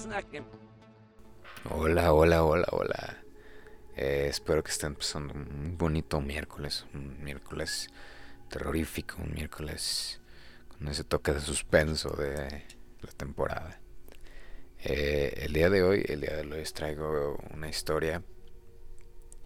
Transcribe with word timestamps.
snacken. 0.00 0.44
Hola, 1.70 2.12
hola, 2.12 2.42
hola, 2.44 2.66
hola. 2.72 3.22
Eh, 3.96 4.26
espero 4.28 4.62
que 4.62 4.70
estén 4.70 4.94
pasando 4.94 5.34
un 5.34 5.76
bonito 5.76 6.20
miércoles, 6.20 6.86
un 6.94 7.22
miércoles 7.22 7.88
terrorífico, 8.48 9.16
un 9.22 9.34
miércoles 9.34 10.20
con 10.68 10.88
ese 10.88 11.04
toque 11.04 11.32
de 11.32 11.40
suspenso 11.40 12.10
de 12.10 12.64
la 13.02 13.12
temporada. 13.16 13.78
Eh, 14.82 15.42
el 15.44 15.52
día 15.52 15.68
de 15.68 15.82
hoy, 15.82 16.02
el 16.08 16.22
día 16.22 16.34
de 16.36 16.42
hoy 16.42 16.48
les 16.48 16.72
traigo 16.72 17.36
una 17.52 17.68
historia 17.68 18.22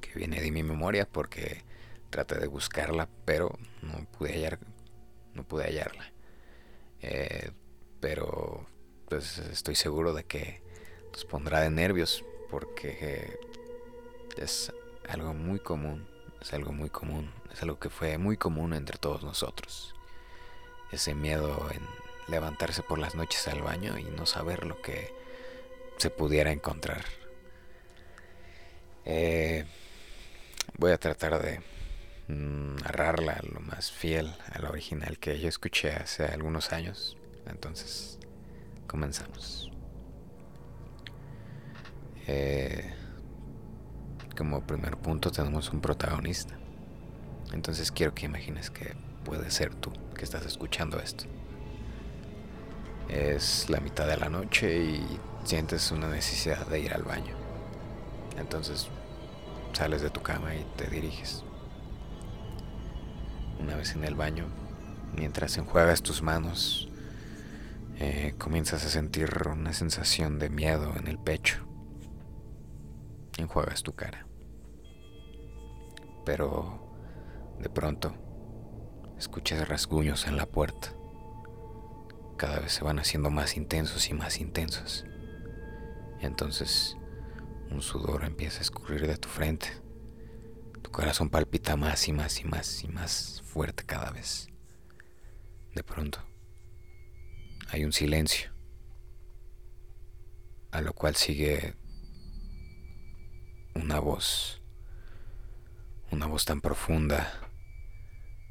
que 0.00 0.16
viene 0.16 0.40
de 0.40 0.52
mi 0.52 0.62
memoria 0.62 1.08
porque 1.08 1.64
traté 2.10 2.38
de 2.38 2.46
buscarla, 2.46 3.08
pero 3.24 3.58
no 3.82 4.04
pude 4.12 4.32
hallar, 4.32 4.60
no 5.34 5.42
pude 5.42 5.64
hallarla. 5.64 6.12
Eh, 7.00 7.50
pero 8.00 8.68
pues 9.08 9.38
estoy 9.38 9.74
seguro 9.74 10.12
de 10.12 10.24
que 10.24 10.60
nos 11.12 11.24
pondrá 11.24 11.60
de 11.60 11.70
nervios 11.70 12.24
porque 12.50 13.38
es 14.36 14.72
algo 15.08 15.34
muy 15.34 15.58
común, 15.58 16.06
es 16.40 16.52
algo 16.52 16.72
muy 16.72 16.90
común, 16.90 17.32
es 17.52 17.62
algo 17.62 17.78
que 17.78 17.90
fue 17.90 18.18
muy 18.18 18.36
común 18.36 18.74
entre 18.74 18.98
todos 18.98 19.22
nosotros. 19.22 19.94
Ese 20.92 21.14
miedo 21.14 21.68
en 21.72 21.82
levantarse 22.28 22.82
por 22.82 22.98
las 22.98 23.14
noches 23.14 23.46
al 23.48 23.62
baño 23.62 23.98
y 23.98 24.04
no 24.04 24.26
saber 24.26 24.64
lo 24.66 24.80
que 24.82 25.12
se 25.96 26.10
pudiera 26.10 26.52
encontrar. 26.52 27.04
Eh, 29.04 29.64
voy 30.76 30.92
a 30.92 30.98
tratar 30.98 31.40
de 31.40 31.60
narrarla 32.28 33.40
lo 33.42 33.60
más 33.60 33.92
fiel 33.92 34.34
a 34.52 34.58
la 34.58 34.70
original 34.70 35.18
que 35.18 35.38
yo 35.38 35.48
escuché 35.48 35.92
hace 35.92 36.24
algunos 36.24 36.72
años. 36.72 37.16
Entonces, 37.46 38.18
comenzamos. 38.86 39.70
Eh, 42.26 42.92
como 44.36 44.60
primer 44.62 44.96
punto 44.96 45.30
tenemos 45.30 45.72
un 45.72 45.80
protagonista. 45.80 46.54
Entonces 47.52 47.90
quiero 47.92 48.14
que 48.14 48.26
imagines 48.26 48.70
que 48.70 48.94
puede 49.24 49.50
ser 49.50 49.74
tú 49.74 49.92
que 50.14 50.24
estás 50.24 50.44
escuchando 50.44 50.98
esto. 50.98 51.24
Es 53.08 53.70
la 53.70 53.80
mitad 53.80 54.06
de 54.06 54.16
la 54.16 54.28
noche 54.28 54.78
y 54.82 55.18
sientes 55.44 55.90
una 55.92 56.08
necesidad 56.08 56.66
de 56.66 56.80
ir 56.80 56.92
al 56.92 57.02
baño. 57.02 57.34
Entonces 58.38 58.88
sales 59.72 60.02
de 60.02 60.10
tu 60.10 60.22
cama 60.22 60.54
y 60.54 60.64
te 60.76 60.88
diriges. 60.88 61.44
Una 63.60 63.76
vez 63.76 63.94
en 63.94 64.04
el 64.04 64.14
baño, 64.14 64.46
mientras 65.14 65.56
enjuagas 65.56 66.02
tus 66.02 66.22
manos, 66.22 66.88
eh, 67.98 68.34
comienzas 68.36 68.84
a 68.84 68.90
sentir 68.90 69.30
una 69.50 69.72
sensación 69.72 70.38
de 70.38 70.50
miedo 70.50 70.94
en 70.96 71.08
el 71.08 71.18
pecho. 71.18 71.66
Enjuagas 73.38 73.82
tu 73.82 73.94
cara. 73.94 74.26
Pero 76.26 77.56
de 77.58 77.70
pronto 77.70 78.14
escuchas 79.16 79.66
rasguños 79.66 80.26
en 80.26 80.36
la 80.36 80.44
puerta. 80.44 80.92
Cada 82.36 82.60
vez 82.60 82.72
se 82.72 82.84
van 82.84 82.98
haciendo 82.98 83.30
más 83.30 83.56
intensos 83.56 84.10
y 84.10 84.14
más 84.14 84.40
intensos. 84.40 85.06
Entonces 86.20 86.98
un 87.70 87.80
sudor 87.80 88.24
empieza 88.24 88.58
a 88.58 88.62
escurrir 88.62 89.06
de 89.06 89.16
tu 89.16 89.28
frente. 89.28 89.68
Tu 90.82 90.90
corazón 90.90 91.30
palpita 91.30 91.76
más 91.76 92.08
y 92.08 92.12
más 92.12 92.40
y 92.40 92.44
más 92.44 92.84
y 92.84 92.88
más 92.88 93.42
fuerte 93.46 93.84
cada 93.84 94.10
vez. 94.10 94.48
De 95.74 95.82
pronto 95.82 96.20
hay 97.76 97.84
un 97.84 97.92
silencio, 97.92 98.50
a 100.70 100.80
lo 100.80 100.94
cual 100.94 101.14
sigue 101.14 101.74
una 103.74 104.00
voz, 104.00 104.62
una 106.10 106.24
voz 106.24 106.46
tan 106.46 106.62
profunda, 106.62 107.50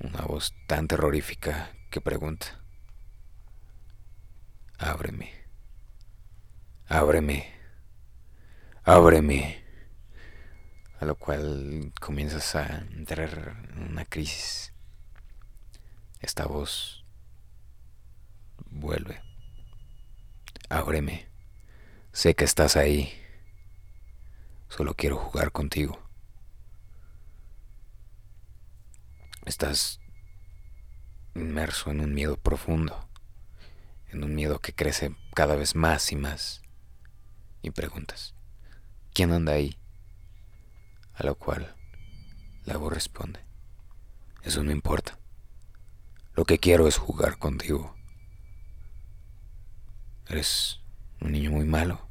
una 0.00 0.22
voz 0.22 0.52
tan 0.66 0.88
terrorífica 0.88 1.72
que 1.92 2.00
pregunta, 2.00 2.64
ábreme, 4.76 5.30
ábreme, 6.86 7.46
ábreme, 8.82 9.64
a 10.98 11.04
lo 11.04 11.14
cual 11.14 11.92
comienzas 12.00 12.56
a 12.56 12.78
entrar 12.90 13.56
en 13.70 13.82
una 13.84 14.04
crisis. 14.04 14.72
Esta 16.18 16.46
voz 16.46 17.02
Vuelve. 18.72 19.20
Ábreme. 20.82 21.28
Sé 22.12 22.34
que 22.34 22.44
estás 22.44 22.76
ahí. 22.76 23.12
Solo 24.68 24.94
quiero 24.94 25.16
jugar 25.16 25.52
contigo. 25.52 26.02
Estás 29.46 30.00
inmerso 31.36 31.92
en 31.92 32.00
un 32.00 32.12
miedo 32.12 32.36
profundo, 32.36 33.08
en 34.08 34.24
un 34.24 34.34
miedo 34.34 34.58
que 34.58 34.74
crece 34.74 35.14
cada 35.34 35.54
vez 35.54 35.76
más 35.76 36.10
y 36.10 36.16
más. 36.16 36.62
Y 37.62 37.70
preguntas, 37.70 38.34
¿quién 39.14 39.30
anda 39.30 39.52
ahí? 39.52 39.78
A 41.14 41.22
lo 41.22 41.36
cual 41.36 41.76
la 42.64 42.76
voz 42.76 42.92
responde, 42.92 43.38
eso 44.42 44.64
no 44.64 44.72
importa. 44.72 45.16
Lo 46.34 46.44
que 46.44 46.58
quiero 46.58 46.88
es 46.88 46.96
jugar 46.96 47.38
contigo. 47.38 47.94
Eres 50.28 50.80
un 51.20 51.32
niño 51.32 51.50
muy 51.50 51.64
malo. 51.64 52.08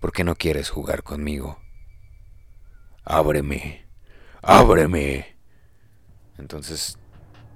¿Por 0.00 0.12
qué 0.12 0.24
no 0.24 0.34
quieres 0.34 0.70
jugar 0.70 1.02
conmigo? 1.02 1.60
Ábreme, 3.04 3.86
ábreme. 4.42 5.38
Entonces 6.38 6.98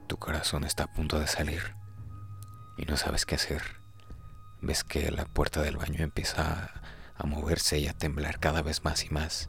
tu 0.07 0.19
corazón 0.19 0.65
está 0.65 0.85
a 0.85 0.93
punto 0.93 1.19
de 1.19 1.27
salir 1.27 1.75
y 2.77 2.85
no 2.85 2.97
sabes 2.97 3.25
qué 3.25 3.37
hacer. 3.37 3.63
Ves 4.61 4.85
que 4.85 5.11
la 5.11 5.25
puerta 5.25 5.63
del 5.63 5.77
baño 5.77 6.05
empieza 6.05 6.71
a, 7.17 7.27
moverse 7.27 7.79
y 7.79 7.89
a 7.89 7.95
temblar 7.95 8.39
cada 8.39 8.63
vez 8.63 8.85
más 8.85 9.05
y 9.05 9.11
más. 9.11 9.49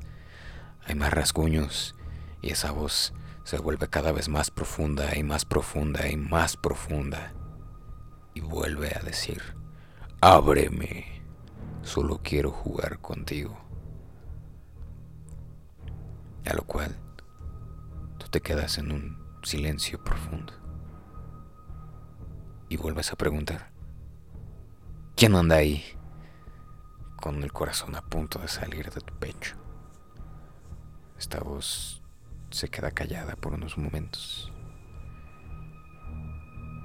Hay 0.85 0.95
más 0.95 1.13
rasguños 1.13 1.95
y 2.41 2.51
esa 2.51 2.71
voz 2.71 3.13
se 3.43 3.57
vuelve 3.57 3.89
cada 3.89 4.11
vez 4.11 4.29
más 4.29 4.49
profunda 4.49 5.15
y 5.15 5.23
más 5.23 5.45
profunda 5.45 6.07
y 6.07 6.15
más 6.15 6.55
profunda 6.55 7.33
y 8.37 8.39
vuelve 8.39 8.93
a 8.95 9.03
decir, 9.03 9.41
ábreme, 10.21 11.23
solo 11.81 12.21
quiero 12.23 12.51
jugar 12.51 12.99
contigo. 12.99 13.57
A 16.45 16.53
lo 16.53 16.61
cual 16.61 16.95
tú 18.19 18.27
te 18.27 18.41
quedas 18.41 18.77
en 18.77 18.91
un 18.91 19.17
silencio 19.41 20.03
profundo 20.03 20.53
y 22.69 22.77
vuelves 22.77 23.11
a 23.11 23.15
preguntar, 23.15 23.71
¿quién 25.15 25.33
anda 25.33 25.55
ahí? 25.55 25.83
Con 27.19 27.41
el 27.41 27.51
corazón 27.51 27.95
a 27.95 28.03
punto 28.03 28.37
de 28.37 28.49
salir 28.49 28.91
de 28.91 29.01
tu 29.01 29.15
pecho. 29.15 29.55
Esta 31.17 31.39
voz 31.39 32.03
se 32.51 32.69
queda 32.69 32.91
callada 32.91 33.35
por 33.35 33.55
unos 33.55 33.79
momentos 33.79 34.53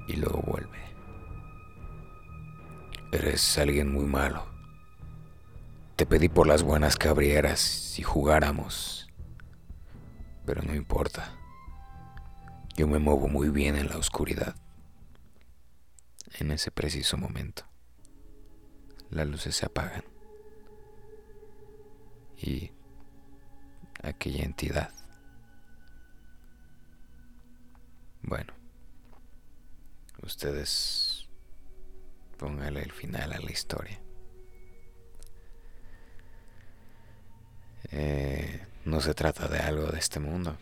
y 0.08 0.16
luego 0.16 0.40
vuelve. 0.40 0.92
Eres 3.12 3.58
alguien 3.58 3.92
muy 3.92 4.06
malo. 4.06 4.46
Te 5.96 6.06
pedí 6.06 6.30
por 6.30 6.46
las 6.46 6.62
buenas 6.62 6.96
que 6.96 7.08
abrieras 7.08 7.98
y 7.98 8.02
jugáramos. 8.02 9.06
Pero 10.46 10.62
no 10.62 10.74
importa. 10.74 11.34
Yo 12.74 12.88
me 12.88 12.98
muevo 12.98 13.28
muy 13.28 13.50
bien 13.50 13.76
en 13.76 13.90
la 13.90 13.98
oscuridad. 13.98 14.56
En 16.38 16.50
ese 16.52 16.70
preciso 16.70 17.18
momento, 17.18 17.64
las 19.10 19.26
luces 19.26 19.56
se 19.56 19.66
apagan. 19.66 20.04
Y 22.38 22.72
aquella 24.02 24.42
entidad. 24.42 24.90
Bueno, 28.22 28.54
ustedes 30.22 31.01
póngale 32.42 32.82
el 32.82 32.90
final 32.90 33.32
a 33.32 33.38
la 33.38 33.52
historia. 33.52 34.00
Eh, 37.92 38.66
no 38.84 39.00
se 39.00 39.14
trata 39.14 39.46
de 39.46 39.60
algo 39.60 39.86
de 39.86 40.00
este 40.00 40.18
mundo, 40.18 40.56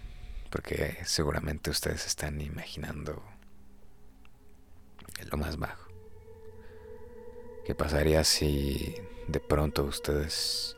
porque 0.50 0.98
seguramente 1.06 1.70
ustedes 1.70 2.06
están 2.06 2.38
imaginando 2.42 3.22
lo 5.30 5.38
más 5.38 5.56
bajo. 5.56 5.88
¿Qué 7.64 7.74
pasaría 7.74 8.24
si 8.24 8.94
de 9.26 9.40
pronto 9.40 9.84
ustedes 9.84 10.76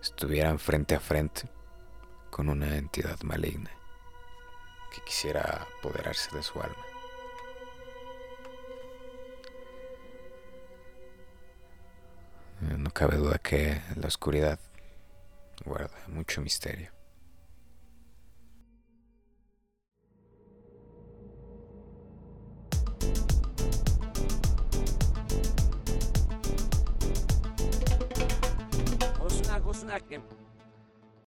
estuvieran 0.00 0.60
frente 0.60 0.94
a 0.94 1.00
frente 1.00 1.48
con 2.30 2.48
una 2.48 2.76
entidad 2.76 3.20
maligna 3.22 3.72
que 4.94 5.02
quisiera 5.02 5.66
apoderarse 5.78 6.36
de 6.36 6.44
su 6.44 6.60
alma? 6.60 6.89
No 12.90 12.94
cabe 12.94 13.18
duda 13.18 13.38
que 13.38 13.80
la 13.94 14.08
oscuridad 14.08 14.58
guarda 15.64 15.96
mucho 16.08 16.40
misterio. 16.40 16.90